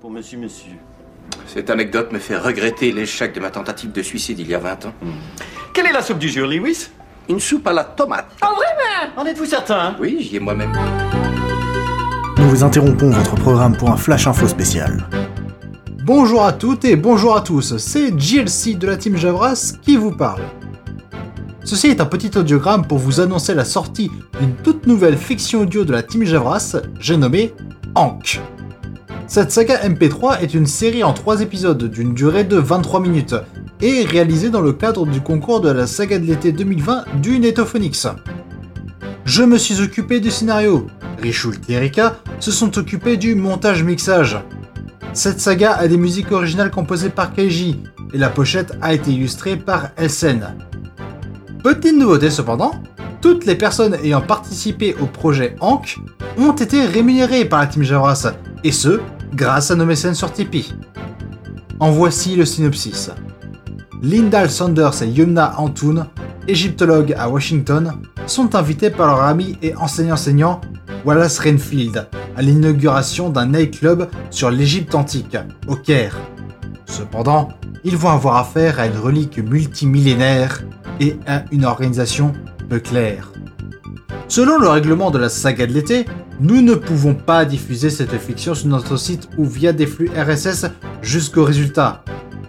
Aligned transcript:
pour 0.00 0.10
monsieur, 0.10 0.38
monsieur. 0.38 0.72
Cette 1.46 1.70
anecdote 1.70 2.12
me 2.12 2.18
fait 2.18 2.36
regretter 2.36 2.92
l'échec 2.92 3.34
de 3.34 3.40
ma 3.40 3.50
tentative 3.50 3.90
de 3.90 4.02
suicide 4.02 4.38
il 4.38 4.48
y 4.48 4.54
a 4.54 4.58
20 4.58 4.86
ans. 4.86 4.92
Quelle 5.74 5.86
est 5.86 5.92
la 5.92 6.02
soupe 6.02 6.18
du 6.18 6.28
jour, 6.28 6.46
Lewis? 6.46 6.88
Une 7.28 7.40
soupe 7.40 7.66
à 7.66 7.72
la 7.72 7.84
tomate. 7.84 8.26
Oh, 8.42 8.54
vraiment 8.54 9.20
En 9.20 9.26
êtes-vous 9.26 9.44
certain 9.46 9.96
Oui, 10.00 10.18
j'y 10.20 10.36
ai 10.36 10.40
moi-même. 10.40 10.72
Nous 12.38 12.48
vous 12.48 12.62
interrompons 12.62 13.10
votre 13.10 13.34
programme 13.34 13.76
pour 13.76 13.90
un 13.90 13.96
flash 13.96 14.26
info 14.26 14.46
spécial. 14.46 15.08
Bonjour 16.04 16.44
à 16.44 16.52
toutes 16.52 16.84
et 16.84 16.96
bonjour 16.96 17.36
à 17.36 17.42
tous, 17.42 17.76
c'est 17.76 18.18
JLC 18.18 18.78
de 18.78 18.86
la 18.86 18.96
team 18.96 19.16
Javras 19.16 19.74
qui 19.82 19.96
vous 19.96 20.12
parle. 20.12 20.42
Ceci 21.64 21.88
est 21.88 22.00
un 22.00 22.06
petit 22.06 22.38
audiogramme 22.38 22.86
pour 22.86 22.98
vous 22.98 23.20
annoncer 23.20 23.52
la 23.52 23.64
sortie 23.64 24.10
d'une 24.40 24.54
toute 24.54 24.86
nouvelle 24.86 25.18
fiction 25.18 25.62
audio 25.62 25.84
de 25.84 25.92
la 25.92 26.02
team 26.02 26.24
Javras, 26.24 26.76
j'ai 26.98 27.18
nommé 27.18 27.52
Ankh. 27.94 28.40
Cette 29.28 29.52
saga 29.52 29.76
MP3 29.86 30.40
est 30.40 30.54
une 30.54 30.66
série 30.66 31.04
en 31.04 31.12
3 31.12 31.42
épisodes 31.42 31.84
d'une 31.84 32.14
durée 32.14 32.44
de 32.44 32.56
23 32.56 32.98
minutes 33.00 33.34
et 33.82 34.02
réalisée 34.04 34.48
dans 34.48 34.62
le 34.62 34.72
cadre 34.72 35.04
du 35.04 35.20
concours 35.20 35.60
de 35.60 35.68
la 35.68 35.86
saga 35.86 36.18
de 36.18 36.24
l'été 36.24 36.50
2020 36.50 37.20
du 37.20 37.38
Netophonix. 37.38 38.06
Je 39.26 39.42
me 39.42 39.58
suis 39.58 39.82
occupé 39.82 40.20
du 40.20 40.30
scénario, 40.30 40.86
Richult 41.20 41.68
et 41.68 41.74
Erika 41.74 42.16
se 42.40 42.50
sont 42.50 42.78
occupés 42.78 43.18
du 43.18 43.34
montage-mixage. 43.34 44.38
Cette 45.12 45.40
saga 45.40 45.74
a 45.74 45.88
des 45.88 45.98
musiques 45.98 46.32
originales 46.32 46.70
composées 46.70 47.10
par 47.10 47.34
Keiji 47.34 47.82
et 48.14 48.18
la 48.18 48.30
pochette 48.30 48.78
a 48.80 48.94
été 48.94 49.10
illustrée 49.10 49.56
par 49.56 49.90
Elsen. 49.98 50.54
Petite 51.62 51.98
nouveauté 51.98 52.30
cependant, 52.30 52.72
toutes 53.20 53.44
les 53.44 53.56
personnes 53.56 53.98
ayant 54.02 54.22
participé 54.22 54.96
au 55.02 55.04
projet 55.04 55.54
Ankh 55.60 55.98
ont 56.38 56.52
été 56.52 56.86
rémunérées 56.86 57.44
par 57.44 57.60
la 57.60 57.66
team 57.66 57.82
Javras, 57.82 58.32
et 58.64 58.72
ce, 58.72 59.00
grâce 59.34 59.70
à 59.70 59.74
nos 59.74 59.86
mécènes 59.86 60.14
sur 60.14 60.32
Tipeee. 60.32 60.74
En 61.80 61.90
voici 61.90 62.36
le 62.36 62.44
synopsis. 62.44 63.10
Lyndall 64.02 64.50
Sanders 64.50 65.02
et 65.02 65.08
Yumna 65.08 65.54
Antoun, 65.58 66.06
égyptologues 66.46 67.14
à 67.18 67.28
Washington, 67.28 67.92
sont 68.26 68.54
invités 68.54 68.90
par 68.90 69.08
leur 69.08 69.22
ami 69.22 69.56
et 69.62 69.74
enseignant-enseignant 69.74 70.60
Wallace 71.04 71.38
Renfield 71.38 72.06
à 72.36 72.42
l'inauguration 72.42 73.30
d'un 73.30 73.46
nightclub 73.46 74.08
sur 74.30 74.50
l'Égypte 74.50 74.94
antique, 74.94 75.36
au 75.66 75.74
Caire. 75.74 76.16
Cependant, 76.86 77.48
ils 77.84 77.96
vont 77.96 78.10
avoir 78.10 78.36
affaire 78.36 78.80
à 78.80 78.86
une 78.86 78.98
relique 78.98 79.38
multimillénaire 79.38 80.62
et 81.00 81.16
à 81.26 81.44
une 81.52 81.64
organisation 81.64 82.32
peu 82.68 82.78
claire. 82.78 83.32
Selon 84.28 84.58
le 84.58 84.68
règlement 84.68 85.10
de 85.10 85.16
la 85.16 85.30
saga 85.30 85.66
de 85.66 85.72
l'été, 85.72 86.04
nous 86.38 86.60
ne 86.60 86.74
pouvons 86.74 87.14
pas 87.14 87.46
diffuser 87.46 87.88
cette 87.88 88.14
fiction 88.18 88.54
sur 88.54 88.68
notre 88.68 88.98
site 88.98 89.26
ou 89.38 89.46
via 89.46 89.72
des 89.72 89.86
flux 89.86 90.10
RSS 90.14 90.66
jusqu'au 91.00 91.44
résultat. 91.44 92.04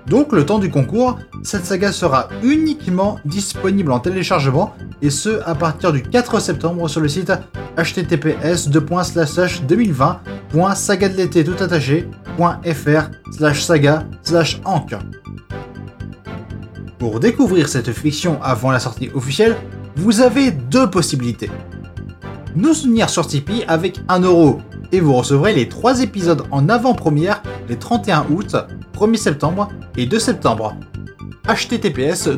Donc 0.05 0.33
le 0.33 0.45
temps 0.45 0.59
du 0.59 0.69
concours, 0.69 1.17
cette 1.41 1.65
saga 1.65 1.93
sera 1.93 2.27
uniquement 2.43 3.17
disponible 3.23 3.93
en 3.93 3.99
téléchargement 3.99 4.75
et 5.01 5.09
ce 5.09 5.39
à 5.45 5.55
partir 5.55 5.93
du 5.93 6.03
4 6.03 6.41
septembre 6.41 6.89
sur 6.89 6.99
le 6.99 7.07
site 7.07 7.31
https 7.77 8.67
2020.sagadelété 8.67 11.45
tout 11.45 11.63
attaché.fr 11.63 13.09
slash 13.31 13.63
saga 13.63 14.03
slash 14.23 14.59
anc. 14.65 14.93
Pour 16.97 17.21
découvrir 17.21 17.69
cette 17.69 17.93
fiction 17.93 18.37
avant 18.43 18.71
la 18.71 18.79
sortie 18.79 19.09
officielle, 19.13 19.55
vous 19.95 20.19
avez 20.21 20.51
deux 20.51 20.89
possibilités. 20.89 21.49
Nous 22.55 22.73
soutenir 22.73 23.09
sur 23.09 23.27
Tipeee 23.27 23.65
avec 23.67 23.99
1 24.07 24.21
euro 24.21 24.61
et 24.91 24.99
vous 24.99 25.13
recevrez 25.13 25.53
les 25.53 25.69
3 25.69 26.01
épisodes 26.01 26.43
en 26.51 26.67
avant-première 26.67 27.43
les 27.67 27.77
31 27.77 28.25
août, 28.31 28.55
1er 28.93 29.17
septembre 29.17 29.69
et 29.97 30.07
2 30.07 30.17
septembre. 30.17 30.75
https 31.47 32.29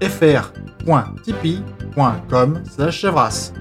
fr.tipeee.com 0.00 2.62
javras. 2.90 3.52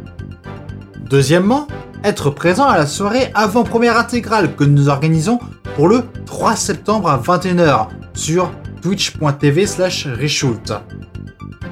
Deuxièmement, 1.10 1.68
être 2.04 2.30
présent 2.30 2.66
à 2.66 2.78
la 2.78 2.86
soirée 2.86 3.32
avant-première 3.34 3.98
intégrale 3.98 4.56
que 4.56 4.64
nous 4.64 4.90
organisons 4.90 5.40
pour 5.76 5.88
le 5.88 6.04
3 6.26 6.56
septembre 6.56 7.10
à 7.10 7.18
21h 7.18 7.88
sur 8.14 8.52
twitch.tv 8.82 9.66
slash. 9.66 10.08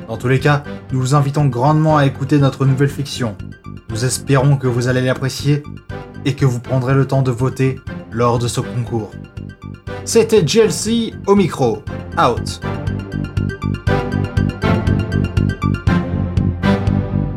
Dans 0.07 0.17
tous 0.17 0.27
les 0.27 0.39
cas, 0.39 0.63
nous 0.91 0.99
vous 0.99 1.15
invitons 1.15 1.45
grandement 1.45 1.97
à 1.97 2.05
écouter 2.05 2.37
notre 2.37 2.65
nouvelle 2.65 2.89
fiction. 2.89 3.35
Nous 3.89 4.05
espérons 4.05 4.57
que 4.57 4.67
vous 4.67 4.87
allez 4.87 5.01
l'apprécier 5.01 5.63
et 6.25 6.35
que 6.35 6.45
vous 6.45 6.59
prendrez 6.59 6.93
le 6.93 7.07
temps 7.07 7.23
de 7.23 7.31
voter 7.31 7.79
lors 8.11 8.37
de 8.37 8.47
ce 8.47 8.61
concours. 8.61 9.11
C'était 10.03 10.43
GLC 10.43 11.13
au 11.25 11.35
micro. 11.35 11.83
Out. 12.19 12.61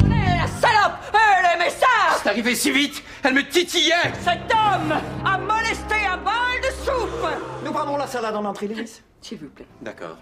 Eh, 0.05 0.09
la 0.11 0.47
salope 0.47 0.99
Elle 1.15 1.57
aimait 1.57 1.71
ça 1.71 1.87
C'est 2.23 2.29
arrivé 2.29 2.55
si 2.55 2.71
vite, 2.71 3.03
elle 3.25 3.35
me 3.35 3.49
titillait 3.49 4.13
Cet 4.23 4.53
homme 4.53 4.93
a 5.25 5.39
molesté 5.39 5.95
un 6.11 6.19
bol 6.19 6.61
de 6.63 6.85
soupe 6.85 7.29
Nous 7.65 7.73
prenons 7.73 7.97
la 7.97 8.07
salade 8.07 8.37
en 8.37 8.45
entrée, 8.45 8.69
S'il 9.23 9.39
vous 9.39 9.49
plaît. 9.49 9.67
D'accord. 9.81 10.19